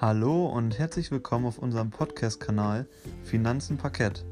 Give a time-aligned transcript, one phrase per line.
[0.00, 2.88] Hallo und herzlich willkommen auf unserem Podcast-Kanal
[3.22, 4.24] Finanzen Parkett,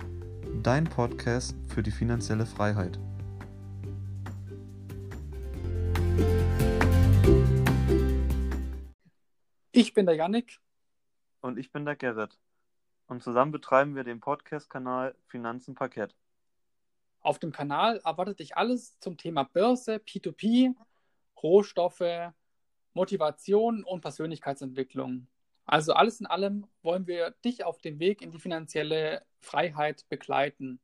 [0.62, 2.98] dein Podcast für die finanzielle Freiheit.
[9.72, 10.58] Ich bin der Yannick.
[11.42, 12.38] Und ich bin der Gerrit.
[13.06, 16.14] Und zusammen betreiben wir den Podcast-Kanal Finanzen Parkett.
[17.20, 20.75] Auf dem Kanal erwartet dich alles zum Thema Börse, P2P,
[21.43, 22.33] Rohstoffe,
[22.95, 25.29] Motivation und Persönlichkeitsentwicklung.
[25.69, 30.81] Also alles in allem wollen wir dich auf dem Weg in die finanzielle Freiheit begleiten.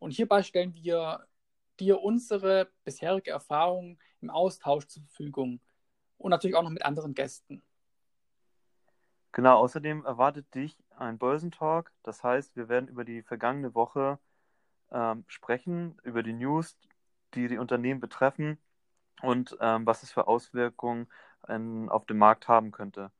[0.00, 1.24] Und hierbei stellen wir
[1.78, 5.60] dir unsere bisherige Erfahrung im Austausch zur Verfügung
[6.16, 7.62] und natürlich auch noch mit anderen Gästen.
[9.30, 11.92] Genau, außerdem erwartet dich ein Börsentalk.
[12.02, 14.18] Das heißt, wir werden über die vergangene Woche
[14.90, 16.76] ähm, sprechen, über die News,
[17.34, 18.58] die die Unternehmen betreffen
[19.22, 21.06] und ähm, was es für Auswirkungen
[21.46, 23.12] in, auf dem Markt haben könnte.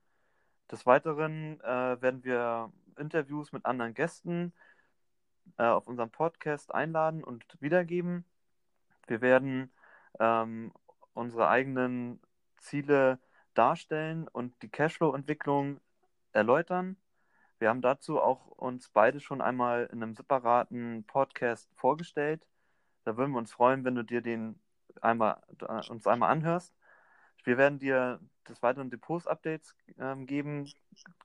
[0.71, 4.53] Des Weiteren äh, werden wir Interviews mit anderen Gästen
[5.57, 8.25] äh, auf unserem Podcast einladen und wiedergeben.
[9.07, 9.73] Wir werden
[10.21, 10.73] ähm,
[11.15, 12.21] unsere eigenen
[12.59, 13.19] Ziele
[13.55, 15.81] darstellen und die Cashflow-Entwicklung
[16.33, 16.97] erläutern.
[17.59, 22.47] Wir haben dazu auch uns beide schon einmal in einem separaten Podcast vorgestellt.
[23.05, 24.61] Da würden wir uns freuen, wenn du dir den
[25.01, 26.75] einmal, äh, uns einmal anhörst.
[27.49, 30.71] Wir werden dir des Weiteren Depots-Updates ähm, geben,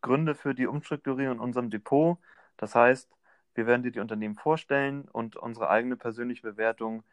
[0.02, 2.18] Gründe für die Umstrukturierung in unserem Depot.
[2.56, 3.12] Das heißt,
[3.56, 7.04] wir werden dir die Unternehmen vorstellen und unsere eigene persönliche Bewertung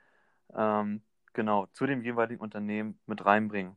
[0.55, 1.03] ähm,
[1.33, 3.75] genau zu dem jeweiligen Unternehmen mit reinbringen.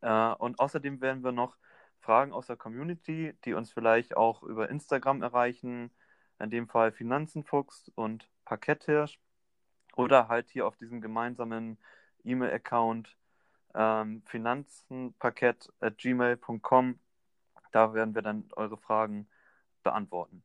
[0.00, 1.56] Äh, und außerdem werden wir noch
[2.00, 5.92] Fragen aus der Community, die uns vielleicht auch über Instagram erreichen,
[6.40, 9.20] in dem Fall Finanzenfuchs und Parketthirsch
[9.94, 11.78] oder halt hier auf diesem gemeinsamen
[12.24, 13.16] E-Mail-Account
[13.76, 16.98] ähm, finanzenparkett.gmail.com.
[17.72, 19.28] Da werden wir dann eure Fragen
[19.82, 20.42] beantworten.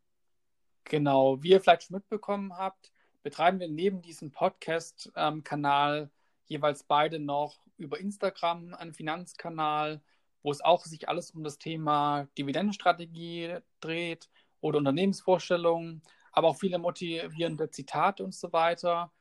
[0.84, 2.92] Genau, wie ihr vielleicht schon mitbekommen habt,
[3.24, 6.10] betreiben wir neben diesem Podcast-Kanal
[6.46, 10.02] jeweils beide noch über Instagram einen Finanzkanal,
[10.44, 14.30] wo es auch sich alles um das Thema Dividendenstrategie dreht
[14.60, 16.02] oder Unternehmensvorstellungen,
[16.32, 19.12] aber auch viele motivierende Zitate und so weiter.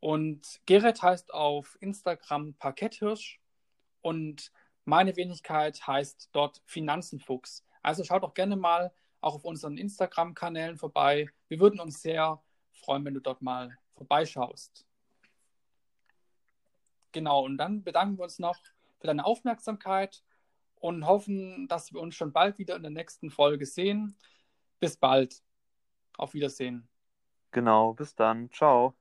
[0.00, 3.40] Und Gerrit heißt auf Instagram Parketthirsch
[4.06, 4.52] und
[4.84, 7.66] meine Wenigkeit heißt dort Finanzenfuchs.
[7.82, 11.28] Also schaut auch gerne mal auch auf unseren Instagram-Kanälen vorbei.
[11.48, 12.40] Wir würden uns sehr
[12.70, 14.86] freuen, wenn du dort mal vorbeischaust.
[17.10, 18.56] Genau, und dann bedanken wir uns noch
[19.00, 20.22] für deine Aufmerksamkeit
[20.76, 24.16] und hoffen, dass wir uns schon bald wieder in der nächsten Folge sehen.
[24.78, 25.42] Bis bald.
[26.16, 26.88] Auf Wiedersehen.
[27.50, 28.52] Genau, bis dann.
[28.52, 28.94] Ciao.